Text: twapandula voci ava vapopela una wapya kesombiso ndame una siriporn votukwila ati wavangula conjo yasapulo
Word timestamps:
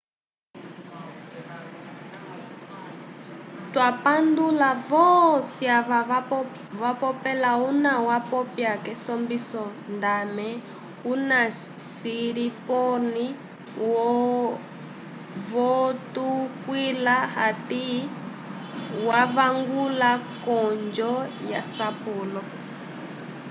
twapandula 3.73 4.69
voci 4.89 5.63
ava 5.79 5.99
vapopela 6.81 7.51
una 7.69 7.93
wapya 8.31 8.71
kesombiso 8.85 9.63
ndame 9.95 10.47
una 11.11 11.39
siriporn 11.93 13.13
votukwila 15.49 17.17
ati 17.49 17.85
wavangula 19.07 20.11
conjo 20.45 21.13
yasapulo 21.51 22.41